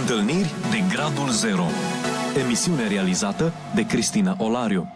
Întâlniri 0.00 0.54
de 0.70 0.94
Gradul 0.94 1.30
Zero 1.30 1.64
Emisiune 2.44 2.88
realizată 2.88 3.52
de 3.74 3.86
Cristina 3.86 4.36
Olariu 4.38 4.88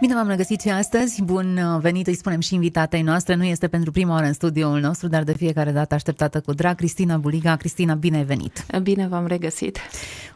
Bine 0.00 0.14
v-am 0.14 0.28
regăsit 0.28 0.60
și 0.60 0.68
astăzi. 0.68 1.22
Bun 1.22 1.78
venit, 1.80 2.06
îi 2.06 2.14
spunem 2.14 2.40
și 2.40 2.54
invitatei 2.54 3.02
noastre. 3.02 3.34
Nu 3.34 3.44
este 3.44 3.68
pentru 3.68 3.90
prima 3.90 4.12
oară 4.12 4.26
în 4.26 4.32
studioul 4.32 4.80
nostru, 4.80 5.08
dar 5.08 5.22
de 5.22 5.32
fiecare 5.32 5.70
dată 5.70 5.94
așteptată 5.94 6.40
cu 6.40 6.52
drag. 6.52 6.76
Cristina 6.76 7.16
Buliga. 7.16 7.56
Cristina, 7.56 7.94
bine 7.94 8.16
ai 8.16 8.24
venit! 8.24 8.66
Bine 8.82 9.08
v-am 9.08 9.26
regăsit! 9.26 9.78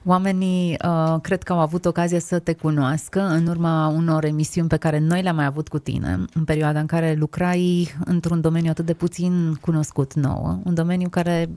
Oamenii 0.05 0.77
uh, 0.85 1.21
cred 1.21 1.43
că 1.43 1.53
au 1.53 1.59
avut 1.59 1.85
ocazia 1.85 2.19
să 2.19 2.39
te 2.39 2.53
cunoască 2.53 3.21
în 3.21 3.47
urma 3.47 3.87
unor 3.87 4.25
emisiuni 4.25 4.69
pe 4.69 4.77
care 4.77 4.99
noi 4.99 5.23
le-am 5.23 5.37
mai 5.37 5.45
avut 5.45 5.69
cu 5.69 5.79
tine, 5.79 6.25
în 6.33 6.45
perioada 6.45 6.81
în 6.81 6.87
care 6.87 7.15
lucrai 7.19 7.95
într-un 8.05 8.41
domeniu 8.41 8.71
atât 8.71 8.87
de 8.87 8.95
puțin 8.95 9.55
cunoscut 9.61 10.15
nouă, 10.15 10.59
un 10.65 10.75
domeniu 10.75 11.09
care, 11.09 11.49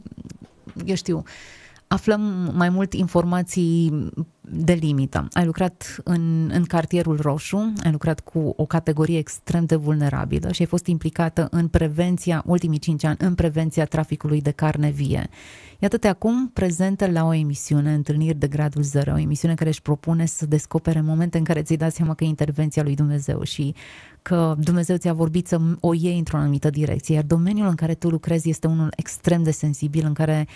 eu 0.85 0.95
știu, 0.95 1.23
aflăm 1.87 2.51
mai 2.55 2.69
mult 2.69 2.93
informații 2.93 4.09
de 4.41 4.73
limită. 4.73 5.27
Ai 5.31 5.45
lucrat 5.45 6.01
în, 6.03 6.49
în 6.53 6.63
cartierul 6.63 7.19
roșu, 7.21 7.73
ai 7.83 7.91
lucrat 7.91 8.19
cu 8.19 8.53
o 8.55 8.65
categorie 8.65 9.17
extrem 9.17 9.65
de 9.65 9.75
vulnerabilă 9.75 10.51
și 10.51 10.61
ai 10.61 10.67
fost 10.67 10.85
implicată 10.85 11.47
în 11.51 11.67
prevenția, 11.67 12.43
ultimii 12.45 12.79
cinci 12.79 13.03
ani, 13.03 13.17
în 13.19 13.35
prevenția 13.35 13.85
traficului 13.85 14.41
de 14.41 14.51
carne 14.51 14.89
vie. 14.89 15.29
Iată-te 15.79 16.07
acum 16.07 16.49
prezentă 16.49 17.11
la 17.11 17.25
o 17.25 17.33
emisiune, 17.33 17.93
Întâlniri 17.93 18.37
de 18.37 18.47
Gradul 18.47 18.81
Zero, 18.81 19.11
o 19.11 19.17
emisiune 19.17 19.53
care 19.53 19.69
își 19.69 19.81
propune 19.81 20.25
să 20.25 20.45
descopere 20.45 21.01
momente 21.01 21.37
în 21.37 21.43
care 21.43 21.61
ți-ai 21.61 21.77
dat 21.77 21.93
seama 21.93 22.13
că 22.13 22.23
e 22.23 22.27
intervenția 22.27 22.83
lui 22.83 22.95
Dumnezeu 22.95 23.43
și 23.43 23.75
că 24.21 24.55
Dumnezeu 24.59 24.95
ți-a 24.95 25.13
vorbit 25.13 25.47
să 25.47 25.59
o 25.79 25.93
iei 25.93 26.17
într-o 26.17 26.37
anumită 26.37 26.69
direcție, 26.69 27.15
iar 27.15 27.23
domeniul 27.23 27.67
în 27.67 27.75
care 27.75 27.93
tu 27.93 28.09
lucrezi 28.09 28.49
este 28.49 28.67
unul 28.67 28.93
extrem 28.95 29.43
de 29.43 29.51
sensibil, 29.51 30.05
în 30.05 30.13
care 30.13 30.47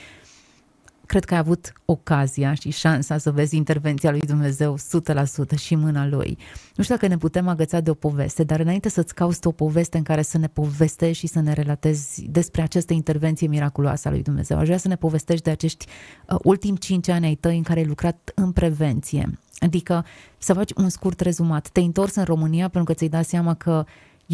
cred 1.11 1.25
că 1.25 1.33
ai 1.33 1.39
avut 1.39 1.73
ocazia 1.85 2.53
și 2.53 2.69
șansa 2.69 3.17
să 3.17 3.31
vezi 3.31 3.55
intervenția 3.55 4.11
lui 4.11 4.19
Dumnezeu 4.19 4.77
100% 4.77 5.57
și 5.57 5.75
mâna 5.75 6.07
lui. 6.07 6.37
Nu 6.75 6.83
știu 6.83 6.95
dacă 6.95 7.07
ne 7.07 7.17
putem 7.17 7.47
agăța 7.47 7.79
de 7.79 7.89
o 7.89 7.93
poveste, 7.93 8.43
dar 8.43 8.59
înainte 8.59 8.89
să-ți 8.89 9.15
cauți 9.15 9.47
o 9.47 9.51
poveste 9.51 9.97
în 9.97 10.03
care 10.03 10.21
să 10.21 10.37
ne 10.37 10.47
povestești 10.47 11.25
și 11.25 11.27
să 11.27 11.39
ne 11.39 11.53
relatezi 11.53 12.25
despre 12.29 12.61
această 12.61 12.93
intervenție 12.93 13.47
miraculoasă 13.47 14.07
a 14.07 14.11
lui 14.11 14.21
Dumnezeu, 14.21 14.57
aș 14.57 14.65
vrea 14.65 14.77
să 14.77 14.87
ne 14.87 14.95
povestești 14.95 15.43
de 15.43 15.49
acești 15.49 15.85
uh, 16.29 16.37
ultimi 16.43 16.77
cinci 16.77 17.07
ani 17.07 17.25
ai 17.25 17.35
tăi 17.35 17.57
în 17.57 17.63
care 17.63 17.79
ai 17.79 17.85
lucrat 17.85 18.31
în 18.35 18.51
prevenție. 18.51 19.39
Adică 19.59 20.05
să 20.37 20.53
faci 20.53 20.71
un 20.75 20.89
scurt 20.89 21.19
rezumat. 21.19 21.67
Te-ai 21.67 21.85
întors 21.85 22.15
în 22.15 22.23
România 22.23 22.67
pentru 22.67 22.83
că 22.83 22.93
ți-ai 22.93 23.09
dat 23.09 23.25
seama 23.25 23.53
că 23.53 23.85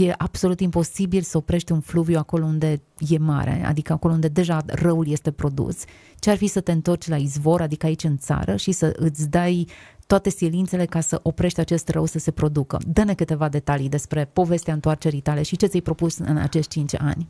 e 0.06 0.14
absolut 0.17 0.59
imposibil 0.59 1.22
să 1.22 1.38
oprești 1.38 1.72
un 1.72 1.80
fluviu 1.80 2.17
acolo 2.17 2.45
unde 2.45 2.81
e 3.09 3.17
mare, 3.17 3.66
adică 3.66 3.94
acolo 3.94 4.14
unde 4.14 4.28
deja 4.28 4.64
răul 4.66 5.08
este 5.09 5.31
produs. 5.31 5.84
Ce 6.20 6.30
ar 6.30 6.38
fi 6.38 6.48
să 6.48 6.62
te 6.62 6.72
întorci 6.72 7.08
la 7.08 7.16
izvor, 7.16 7.62
adică 7.62 7.86
aici 7.86 8.03
în 8.03 8.18
țară, 8.18 8.56
și 8.56 8.72
să 8.72 8.94
îți 8.95 9.30
dai 9.30 9.68
toate 10.08 10.30
silințele 10.30 10.86
ca 10.86 11.00
să 11.00 11.20
oprești 11.23 11.59
acest 11.59 11.90
rău 11.90 12.06
să 12.06 12.20
se 12.20 12.31
producă. 12.31 12.78
Dă-ne 12.88 13.14
câteva 13.14 13.50
detalii 13.50 13.90
despre 13.90 14.30
povestea 14.34 14.73
întoarcerii 14.73 15.22
tale 15.22 15.42
și 15.42 15.56
ce 15.56 15.66
ți-ai 15.66 15.81
propus 15.81 16.18
în 16.18 16.38
acești 16.38 16.72
cinci 16.72 16.95
ani. 17.00 17.28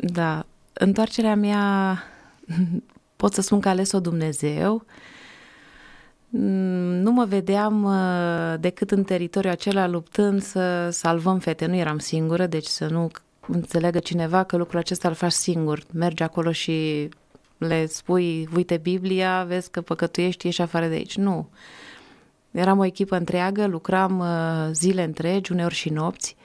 Da, 0.00 0.46
întoarcerea 0.72 1.36
mea 1.36 1.98
pot 3.16 3.34
să 3.34 3.40
spun 3.40 3.60
că 3.60 3.68
a 3.68 3.70
ales-o 3.70 4.00
Dumnezeu. 4.00 4.74
Uh, 4.74 4.80
Mm, 4.80 4.84
nu 6.30 7.10
mă 7.10 7.24
vedeam 7.24 7.84
uh, 7.84 8.60
decât 8.60 8.90
în 8.90 9.04
teritoriul 9.04 9.52
acela 9.52 9.86
luptând 9.86 10.42
să 10.42 10.88
salvăm 10.90 11.38
fete. 11.38 11.66
Nu 11.66 11.74
eram 11.74 11.98
singură, 11.98 12.46
deci 12.46 12.66
să 12.66 12.86
nu 12.86 13.10
înțeleagă 13.46 13.98
cineva 13.98 14.44
că 14.44 14.56
lucrul 14.56 14.78
acesta 14.78 15.08
îl 15.08 15.14
faci 15.14 15.32
singur. 15.32 15.82
Mergi 15.92 16.22
acolo 16.22 16.52
și 16.52 17.08
le 17.58 17.86
spui, 17.86 18.48
uite 18.54 18.76
Biblia, 18.76 19.44
vezi 19.44 19.70
că 19.70 19.80
păcătuiești, 19.80 20.46
ieși 20.46 20.62
afară 20.62 20.86
de 20.86 20.94
aici. 20.94 21.16
Nu. 21.16 21.48
Eram 22.50 22.78
o 22.78 22.84
echipă 22.84 23.16
întreagă, 23.16 23.66
lucram 23.66 24.18
uh, 24.18 24.72
zile 24.72 25.02
întregi, 25.04 25.52
uneori 25.52 25.74
și 25.74 25.90
nopți, 25.90 26.36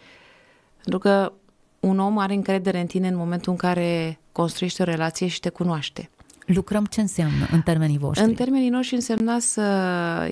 pentru 0.81 0.99
că 0.99 1.33
un 1.79 1.99
om 1.99 2.17
are 2.17 2.33
încredere 2.33 2.79
în 2.79 2.85
tine 2.85 3.07
în 3.07 3.15
momentul 3.15 3.51
în 3.51 3.57
care 3.57 4.19
construiește 4.31 4.81
o 4.81 4.85
relație 4.85 5.27
și 5.27 5.39
te 5.39 5.49
cunoaște. 5.49 6.09
Lucrăm 6.45 6.85
ce 6.85 7.01
înseamnă 7.01 7.47
în 7.51 7.61
termenii 7.61 7.97
voștri? 7.97 8.25
În 8.27 8.33
termenii 8.33 8.69
noștri 8.69 8.95
însemna 8.95 9.39
să, 9.39 9.61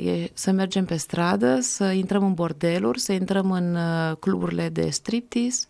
e, 0.03 0.29
să 0.33 0.51
mergem 0.51 0.85
pe 0.85 0.95
stradă, 0.95 1.59
să 1.59 1.83
intrăm 1.83 2.23
în 2.23 2.33
bordeluri, 2.33 2.99
să 2.99 3.11
intrăm 3.11 3.51
în 3.51 3.75
uh, 3.75 4.15
cluburile 4.19 4.69
de 4.69 4.89
striptease, 4.89 5.65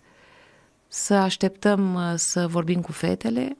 să 0.87 1.13
așteptăm 1.13 1.93
uh, 1.93 2.13
să 2.15 2.47
vorbim 2.47 2.81
cu 2.81 2.91
fetele, 2.91 3.57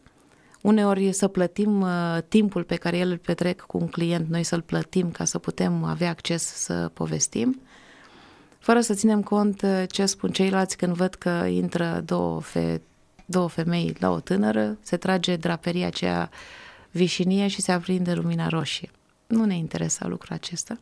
uneori 0.62 1.12
să 1.12 1.28
plătim 1.28 1.82
uh, 1.82 2.18
timpul 2.28 2.64
pe 2.64 2.76
care 2.76 2.98
el 2.98 3.10
îl 3.10 3.18
petrec 3.18 3.62
cu 3.62 3.78
un 3.78 3.88
client, 3.88 4.30
noi 4.30 4.44
să-l 4.44 4.62
plătim 4.62 5.12
ca 5.12 5.26
să 5.26 5.38
putem 5.38 5.84
avea 5.84 6.10
acces 6.10 6.44
să 6.44 6.92
povestim, 6.94 7.62
fără 8.60 8.82
să 8.82 8.94
ținem 8.94 9.22
cont 9.22 9.66
ce 9.88 10.06
spun 10.06 10.30
ceilalți 10.30 10.78
când 10.78 10.94
văd 10.94 11.14
că 11.14 11.46
intră 11.50 12.02
două, 12.06 12.42
fe- 12.42 12.82
două 13.26 13.48
femei 13.48 13.96
la 14.00 14.10
o 14.10 14.20
tânără, 14.20 14.78
se 14.82 14.98
trage 14.98 15.36
draperia 15.36 15.88
aceea 15.88 16.30
vișinie 16.92 17.48
și 17.48 17.62
se 17.62 17.72
aprinde 17.72 18.14
lumina 18.14 18.48
roșie. 18.48 18.90
Nu 19.28 19.46
ne 19.46 19.58
interesa 19.58 20.08
lucrul 20.08 20.36
acesta. 20.36 20.80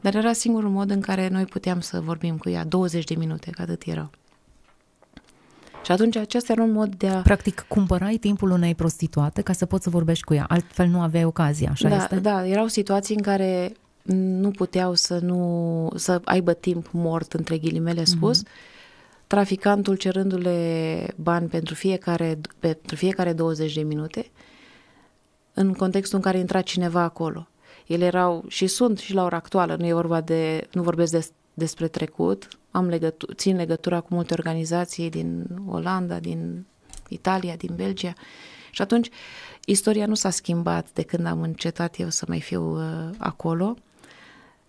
Dar 0.00 0.14
era 0.14 0.32
singurul 0.32 0.70
mod 0.70 0.90
în 0.90 1.00
care 1.00 1.28
noi 1.28 1.44
puteam 1.44 1.80
să 1.80 2.00
vorbim 2.00 2.36
cu 2.36 2.48
ea, 2.48 2.64
20 2.64 3.04
de 3.04 3.14
minute, 3.14 3.50
că 3.50 3.62
atât 3.62 3.82
erau. 3.86 4.10
Și 5.84 5.92
atunci 5.92 6.16
acesta 6.16 6.52
era 6.52 6.62
un 6.62 6.72
mod 6.72 6.94
de 6.94 7.08
a... 7.08 7.20
Practic, 7.20 7.64
cumpărai 7.68 8.16
timpul 8.16 8.50
unei 8.50 8.74
prostituate 8.74 9.42
ca 9.42 9.52
să 9.52 9.66
poți 9.66 9.84
să 9.84 9.90
vorbești 9.90 10.24
cu 10.24 10.34
ea, 10.34 10.44
altfel 10.48 10.86
nu 10.86 11.00
aveai 11.00 11.24
ocazia, 11.24 11.70
așa 11.70 11.88
da, 11.88 11.96
este? 11.96 12.16
Da, 12.16 12.46
erau 12.46 12.66
situații 12.66 13.14
în 13.14 13.22
care 13.22 13.72
nu 14.02 14.50
puteau 14.50 14.94
să 14.94 15.18
nu 15.18 15.90
să 15.94 16.20
aibă 16.24 16.52
timp 16.52 16.88
mort, 16.90 17.32
între 17.32 17.58
ghilimele 17.58 18.04
spus, 18.04 18.42
mm-hmm. 18.42 19.26
traficantul 19.26 19.96
cerându-le 19.96 21.06
bani 21.16 21.48
pentru 21.48 21.74
fiecare, 21.74 22.38
pentru 22.58 22.96
fiecare 22.96 23.32
20 23.32 23.74
de 23.74 23.82
minute, 23.82 24.30
în 25.54 25.72
contextul 25.72 26.16
în 26.16 26.24
care 26.24 26.38
intra 26.38 26.60
cineva 26.60 27.02
acolo. 27.02 27.46
Ele 27.86 28.04
erau 28.04 28.44
și 28.48 28.66
sunt 28.66 28.98
și 28.98 29.14
la 29.14 29.24
ora 29.24 29.36
actuală, 29.36 29.76
nu 29.76 29.86
e 29.86 29.92
vorba 29.92 30.20
de, 30.20 30.68
nu 30.72 30.82
vorbesc 30.82 31.12
des, 31.12 31.32
despre 31.54 31.88
trecut, 31.88 32.48
am 32.70 32.88
legătu- 32.88 33.32
țin 33.34 33.56
legătura 33.56 34.00
cu 34.00 34.14
multe 34.14 34.34
organizații 34.34 35.10
din 35.10 35.46
Olanda, 35.68 36.18
din 36.20 36.66
Italia, 37.08 37.56
din 37.56 37.74
Belgia 37.76 38.12
și 38.70 38.82
atunci 38.82 39.08
istoria 39.64 40.06
nu 40.06 40.14
s-a 40.14 40.30
schimbat 40.30 40.92
de 40.92 41.02
când 41.02 41.26
am 41.26 41.42
încetat 41.42 41.98
eu 41.98 42.08
să 42.08 42.24
mai 42.28 42.40
fiu 42.40 42.76
uh, 42.76 43.10
acolo. 43.18 43.76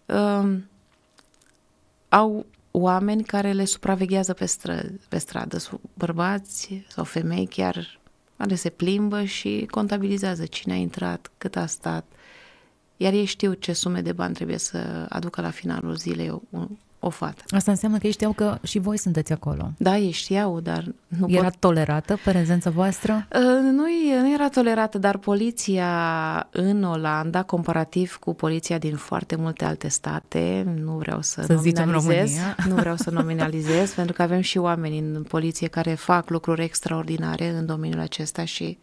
Uh, 0.06 0.58
au 2.10 2.46
oameni 2.72 3.24
care 3.24 3.52
le 3.52 3.66
supraveghează 3.66 4.34
pe, 4.34 4.46
stră, 4.46 4.82
pe 5.10 5.18
stradă, 5.18 5.58
bărbați 5.94 6.84
sau 6.88 7.04
femei 7.04 7.48
chiar 7.48 8.00
care 8.44 8.56
se 8.56 8.70
plimbă 8.70 9.24
și 9.24 9.68
contabilizează 9.72 10.46
cine 10.46 10.74
a 10.74 10.76
intrat, 10.76 11.32
cât 11.38 11.56
a 11.56 11.66
stat, 11.66 12.06
iar 12.98 13.14
ei 13.14 13.26
știu 13.26 13.54
ce 13.54 13.74
sume 13.74 14.02
de 14.02 14.12
bani 14.12 14.34
trebuie 14.34 14.58
să 14.58 15.06
aducă 15.10 15.42
la 15.42 15.50
finalul 15.50 15.96
zilei 15.96 16.42
o, 17.04 17.08
o 17.08 17.10
fată. 17.10 17.44
Asta 17.48 17.72
înseamnă 17.72 17.98
că 17.98 18.06
ei 18.06 18.12
știau 18.12 18.32
că 18.32 18.58
și 18.64 18.80
voi 18.80 18.98
sunteți 18.98 19.32
acolo. 19.32 19.72
Da, 19.78 19.98
ei 19.98 20.12
știau, 20.12 20.60
dar 20.60 20.86
nu 21.08 21.28
Era 21.30 21.44
pot... 21.44 21.56
tolerată 21.56 22.18
prezența 22.24 22.70
voastră? 22.70 23.28
Uh, 23.36 23.40
nu, 23.62 23.84
nu 24.22 24.34
era 24.34 24.50
tolerată, 24.50 24.98
dar 24.98 25.18
poliția 25.18 25.90
în 26.52 26.84
Olanda, 26.84 27.44
comparativ 27.44 28.16
cu 28.16 28.34
poliția 28.34 28.78
din 28.78 28.96
foarte 28.96 29.36
multe 29.36 29.66
alte 29.66 29.88
state, 29.88 30.74
nu 30.84 30.92
vreau 30.92 31.22
să, 31.22 31.42
să 31.42 31.54
nominalizez, 31.54 32.38
nu 32.70 32.76
vreau 32.76 32.96
să 32.96 33.10
nominalizez, 33.10 33.94
pentru 34.00 34.14
că 34.14 34.22
avem 34.22 34.42
și 34.42 34.58
oameni 34.58 34.98
în 34.98 35.24
poliție 35.24 35.68
care 35.68 35.94
fac 35.94 36.30
lucruri 36.30 36.64
extraordinare 36.64 37.48
în 37.50 37.66
domeniul 37.66 38.00
acesta 38.00 38.46
și 38.46 38.78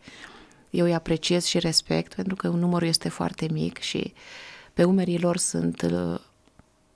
eu 0.71 0.85
îi 0.85 0.95
apreciez 0.95 1.45
și 1.45 1.59
respect, 1.59 2.15
pentru 2.15 2.35
că 2.35 2.49
numărul 2.49 2.89
este 2.89 3.09
foarte 3.09 3.49
mic 3.53 3.79
și 3.79 4.13
pe 4.75 4.85
umerii 4.85 5.19
lor 5.19 5.37
sunt 5.37 5.83
uh, 5.83 6.21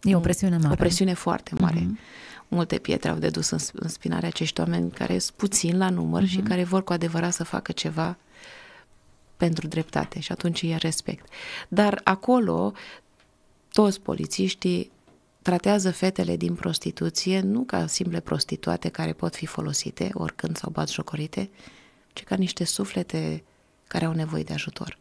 E 0.05 0.15
o 0.15 0.21
presiune 0.21 0.56
mare. 0.56 0.73
O 0.73 0.77
presiune 0.77 1.15
foarte 1.15 1.55
mare. 1.61 1.81
Mm-hmm. 1.81 2.49
Multe 2.49 2.79
pietre 2.79 3.11
au 3.11 3.17
dedus 3.17 3.51
în, 3.51 3.59
în 3.73 3.89
spinare 3.89 4.27
acești 4.27 4.61
oameni 4.61 4.91
care 4.91 5.19
sunt 5.19 5.37
puțin 5.37 5.79
la 5.79 5.91
număr 5.91 6.23
mm-hmm. 6.23 6.29
și 6.29 6.39
mhm. 6.39 6.49
care 6.49 6.65
vor 6.65 6.85
cu 6.85 6.93
adevărat 6.93 7.33
să 7.33 7.45
facă 7.45 7.73
ceva 7.73 8.17
pentru 9.37 9.67
dreptate 9.67 10.21
și 10.21 10.33
atunci 10.33 10.62
e 10.62 10.77
respect. 10.77 11.29
Dar 11.69 12.01
acolo 12.05 12.73
toți 13.73 14.01
polițiștii 14.01 14.93
tratează 15.43 15.91
fetele 15.91 16.37
din 16.37 16.55
prostituție 16.55 17.41
nu 17.41 17.61
ca 17.61 17.87
simple 17.87 18.21
prostituate 18.21 18.89
care 18.89 19.12
pot 19.12 19.35
fi 19.35 19.47
folosite 19.47 20.11
oricând 20.12 20.57
sau 20.57 20.71
bat 20.71 20.89
jocorite, 20.89 21.50
ci 22.12 22.25
ca 22.25 22.35
niște 22.37 22.65
suflete 22.65 23.45
care 23.87 24.05
au 24.05 24.12
nevoie 24.12 24.43
de 24.43 24.53
ajutor. 24.53 24.99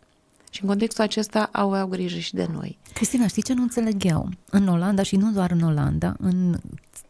Și 0.53 0.61
în 0.61 0.67
contextul 0.67 1.03
acesta 1.03 1.49
au, 1.51 1.73
au 1.73 1.87
grijă 1.87 2.17
și 2.17 2.33
de 2.33 2.47
noi. 2.51 2.77
Cristina, 2.93 3.27
știi 3.27 3.41
ce 3.41 3.53
nu 3.53 3.61
înțeleg 3.61 4.03
eu? 4.03 4.29
În 4.49 4.67
Olanda 4.67 5.03
și 5.03 5.15
nu 5.15 5.31
doar 5.31 5.51
în 5.51 5.61
Olanda, 5.61 6.15
în 6.19 6.57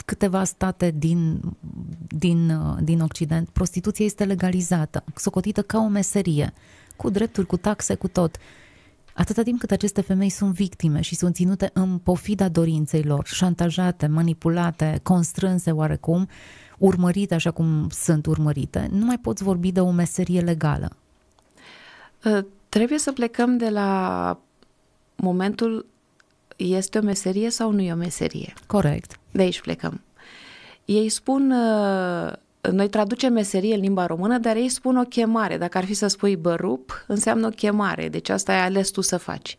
câteva 0.05 0.43
state 0.43 0.93
din, 0.97 1.41
din, 2.07 2.59
din 2.83 3.01
Occident, 3.01 3.49
prostituția 3.49 4.05
este 4.05 4.25
legalizată, 4.25 5.03
socotită 5.15 5.61
ca 5.61 5.77
o 5.77 5.87
meserie. 5.87 6.53
cu 6.95 7.09
drepturi, 7.09 7.47
cu 7.47 7.57
taxe, 7.57 7.95
cu 7.95 8.07
tot. 8.07 8.37
Atâta 9.13 9.41
timp 9.41 9.59
cât 9.59 9.71
aceste 9.71 10.01
femei 10.01 10.29
sunt 10.29 10.53
victime 10.53 11.01
și 11.01 11.15
sunt 11.15 11.35
ținute 11.35 11.69
în 11.73 11.97
pofida 11.97 12.49
dorinței 12.49 13.03
lor, 13.03 13.27
șantajate, 13.27 14.07
manipulate, 14.07 14.99
constrânse 15.03 15.71
oarecum, 15.71 16.27
urmărite 16.77 17.33
așa 17.33 17.51
cum 17.51 17.89
sunt 17.89 18.25
urmărite, 18.25 18.89
nu 18.91 19.05
mai 19.05 19.17
poți 19.17 19.43
vorbi 19.43 19.71
de 19.71 19.79
o 19.79 19.91
meserie 19.91 20.41
legală. 20.41 20.95
Uh, 22.25 22.45
trebuie 22.73 22.97
să 22.97 23.11
plecăm 23.11 23.57
de 23.57 23.69
la 23.69 24.39
momentul 25.15 25.85
este 26.55 26.97
o 26.97 27.01
meserie 27.01 27.49
sau 27.49 27.71
nu 27.71 27.81
e 27.81 27.91
o 27.91 27.95
meserie. 27.95 28.53
Corect. 28.67 29.19
De 29.31 29.41
aici 29.41 29.61
plecăm. 29.61 30.01
Ei 30.85 31.09
spun, 31.09 31.51
uh, 31.51 32.33
noi 32.71 32.89
traducem 32.89 33.33
meserie 33.33 33.75
în 33.75 33.79
limba 33.79 34.05
română, 34.05 34.37
dar 34.37 34.55
ei 34.55 34.69
spun 34.69 34.97
o 34.97 35.03
chemare. 35.03 35.57
Dacă 35.57 35.77
ar 35.77 35.85
fi 35.85 35.93
să 35.93 36.07
spui 36.07 36.35
bărup, 36.35 37.05
înseamnă 37.07 37.47
o 37.47 37.49
chemare. 37.49 38.09
Deci 38.09 38.29
asta 38.29 38.51
ai 38.51 38.61
ales 38.61 38.89
tu 38.89 39.01
să 39.01 39.17
faci. 39.17 39.57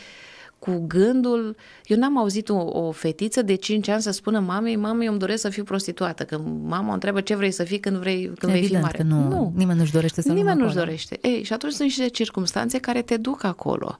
cu 0.65 0.83
gândul, 0.87 1.55
eu 1.85 1.97
n-am 1.97 2.17
auzit 2.17 2.49
o, 2.49 2.55
o 2.55 2.91
fetiță 2.91 3.41
de 3.41 3.55
5 3.55 3.87
ani 3.87 4.01
să 4.01 4.11
spună 4.11 4.39
mamei, 4.39 4.75
mamei, 4.75 5.05
eu 5.05 5.11
îmi 5.11 5.19
doresc 5.19 5.41
să 5.41 5.49
fiu 5.49 5.63
prostituată, 5.63 6.23
că 6.23 6.37
mama 6.63 6.89
o 6.89 6.93
întreabă 6.93 7.21
ce 7.21 7.35
vrei 7.35 7.51
să 7.51 7.63
fii 7.63 7.79
când 7.79 7.97
vrei 7.97 8.31
când 8.39 8.51
Evident 8.53 8.69
vei 8.69 8.77
fi 8.77 8.83
mare. 8.83 8.97
Că 8.97 9.03
nu, 9.03 9.27
nu, 9.27 9.53
nimeni 9.55 9.79
nu-și 9.79 9.91
dorește 9.91 10.21
să 10.21 10.33
Nimeni 10.33 10.59
nu-și 10.59 10.75
dorește. 10.75 11.19
Ei, 11.21 11.43
și 11.43 11.53
atunci 11.53 11.71
sunt 11.71 11.87
niște 11.87 12.07
circunstanțe 12.07 12.79
care 12.79 13.01
te 13.01 13.17
duc 13.17 13.43
acolo. 13.43 13.99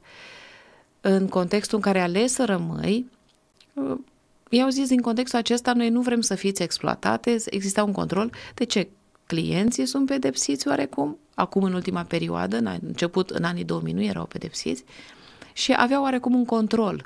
În 1.02 1.28
contextul 1.28 1.78
în 1.78 1.84
care 1.84 2.00
ales 2.00 2.34
să 2.34 2.46
rămâi, 2.46 3.10
i-au 4.50 4.70
zis, 4.70 4.90
în 4.90 4.98
contextul 4.98 5.40
acesta, 5.40 5.74
noi 5.74 5.90
nu 5.90 6.02
vrem 6.02 6.22
să 6.22 6.36
fiți 6.36 6.62
exploatate, 6.62 7.36
exista 7.46 7.84
un 7.84 7.92
control. 7.92 8.32
De 8.54 8.64
ce? 8.64 8.88
Clienții 9.26 9.86
sunt 9.86 10.06
pedepsiți 10.06 10.68
oarecum, 10.68 11.18
acum 11.34 11.64
în 11.64 11.74
ultima 11.74 12.04
perioadă, 12.04 12.58
în 12.58 12.80
început 12.88 13.30
în 13.30 13.44
anii 13.44 13.64
2000 13.64 13.94
nu 13.94 14.04
erau 14.04 14.26
pedepsiți, 14.26 14.84
și 15.56 15.74
aveau 15.78 16.04
oarecum 16.04 16.34
un 16.34 16.46
control. 16.46 17.06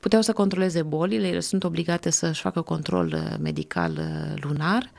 Puteau 0.00 0.22
să 0.22 0.32
controleze 0.32 0.82
bolile, 0.82 1.28
ele 1.28 1.40
sunt 1.40 1.64
obligate 1.64 2.10
să-și 2.10 2.40
facă 2.40 2.60
control 2.60 3.06
uh, 3.06 3.36
medical 3.40 3.92
uh, 3.92 4.42
lunar, 4.42 4.90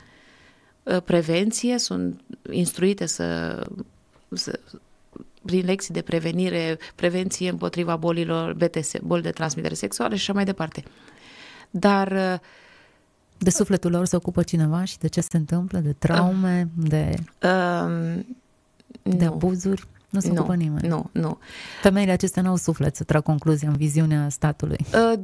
uh, 0.82 1.02
prevenție, 1.04 1.78
sunt 1.78 2.20
instruite 2.50 3.06
să, 3.06 3.60
să 4.32 4.60
prin 5.44 5.64
lecții 5.64 5.94
de 5.94 6.02
prevenire, 6.02 6.78
prevenție 6.94 7.48
împotriva 7.50 7.96
bolilor 7.96 8.54
BTS, 8.54 8.92
boli 9.02 9.22
de 9.22 9.30
transmitere 9.30 9.74
sexuală 9.74 10.14
și 10.14 10.20
așa 10.20 10.32
mai 10.32 10.44
departe. 10.44 10.82
Dar 11.70 12.40
de 13.38 13.50
sufletul 13.50 13.90
lor 13.90 14.06
se 14.06 14.16
ocupă 14.16 14.42
cineva 14.42 14.84
și 14.84 14.98
de 14.98 15.08
ce 15.08 15.20
se 15.20 15.36
întâmplă, 15.36 15.78
de 15.78 15.92
traume, 15.92 16.68
uh, 16.78 16.88
de, 16.88 17.14
uh, 17.42 18.20
de 19.02 19.24
nu. 19.24 19.32
abuzuri? 19.32 19.86
Nu 20.10 20.20
se 20.20 20.28
nu, 20.28 20.34
ocupă 20.34 20.54
nimeni. 20.54 20.88
Nu, 20.88 21.10
nu. 21.12 21.38
Femeile 21.82 22.12
acestea 22.12 22.42
nu 22.42 22.48
au 22.48 22.56
suflet 22.56 22.96
să 22.96 23.04
trag 23.04 23.22
concluzia 23.22 23.68
în 23.68 23.76
viziunea 23.76 24.28
statului. 24.28 24.78
Uh, 24.94 25.18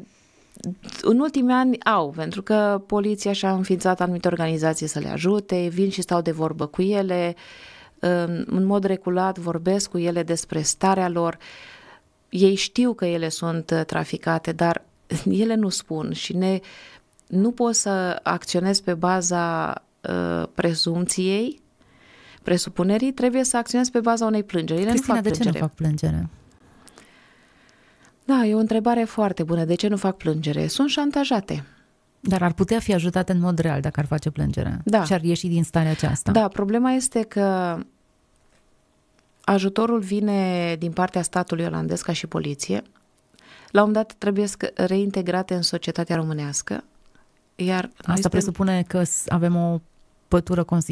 în 1.02 1.18
ultimii 1.18 1.54
ani 1.54 1.82
au, 1.82 2.10
pentru 2.16 2.42
că 2.42 2.82
poliția 2.86 3.32
și-a 3.32 3.52
înființat 3.52 4.00
anumite 4.00 4.28
organizații 4.28 4.86
să 4.86 4.98
le 4.98 5.08
ajute, 5.08 5.68
vin 5.72 5.90
și 5.90 6.02
stau 6.02 6.20
de 6.20 6.30
vorbă 6.30 6.66
cu 6.66 6.82
ele, 6.82 7.34
uh, 8.00 8.44
în 8.46 8.64
mod 8.64 8.84
regulat 8.84 9.38
vorbesc 9.38 9.90
cu 9.90 9.98
ele 9.98 10.22
despre 10.22 10.62
starea 10.62 11.08
lor. 11.08 11.38
Ei 12.28 12.54
știu 12.54 12.92
că 12.92 13.04
ele 13.06 13.28
sunt 13.28 13.70
uh, 13.70 13.84
traficate, 13.84 14.52
dar 14.52 14.82
ele 15.30 15.54
nu 15.54 15.68
spun 15.68 16.12
și 16.12 16.36
ne, 16.36 16.60
nu 17.26 17.50
pot 17.50 17.74
să 17.74 18.20
acționez 18.22 18.80
pe 18.80 18.94
baza 18.94 19.74
uh, 20.00 20.48
prezumției 20.54 21.62
presupunerii, 22.44 23.12
trebuie 23.12 23.44
să 23.44 23.56
acționezi 23.56 23.90
pe 23.90 24.00
baza 24.00 24.26
unei 24.26 24.42
plângeri. 24.42 24.80
Ele 24.80 24.90
Cristina, 24.90 25.14
nu 25.14 25.22
fac 25.22 25.32
de 25.32 25.38
plângere. 25.38 25.58
ce 25.58 25.62
nu 25.62 25.66
fac 25.66 25.76
plângere? 25.76 26.28
Da, 28.24 28.44
e 28.46 28.54
o 28.54 28.58
întrebare 28.58 29.04
foarte 29.04 29.42
bună. 29.42 29.64
De 29.64 29.74
ce 29.74 29.88
nu 29.88 29.96
fac 29.96 30.16
plângere? 30.16 30.66
Sunt 30.66 30.88
șantajate. 30.88 31.64
Dar 32.20 32.42
ar 32.42 32.52
putea 32.52 32.78
fi 32.78 32.94
ajutate 32.94 33.32
în 33.32 33.40
mod 33.40 33.58
real 33.58 33.80
dacă 33.80 34.00
ar 34.00 34.06
face 34.06 34.30
plângere. 34.30 34.80
Da. 34.84 35.04
Și 35.04 35.12
ar 35.12 35.22
ieși 35.22 35.46
din 35.46 35.64
starea 35.64 35.90
aceasta. 35.90 36.32
Da, 36.32 36.48
problema 36.48 36.90
este 36.90 37.22
că 37.22 37.78
ajutorul 39.44 40.00
vine 40.00 40.74
din 40.78 40.92
partea 40.92 41.22
statului 41.22 41.64
olandez 41.64 42.00
ca 42.00 42.12
și 42.12 42.26
poliție. 42.26 42.82
La 43.70 43.82
un 43.82 43.92
dat 43.92 44.12
trebuie 44.18 44.46
reintegrate 44.74 45.54
în 45.54 45.62
societatea 45.62 46.16
românească. 46.16 46.84
Iar 47.54 47.90
Asta 48.04 48.28
presupune 48.28 48.82
că 48.82 49.02
avem 49.28 49.56
o 49.56 49.80
pătură 50.28 50.64
considerabilă 50.64 50.82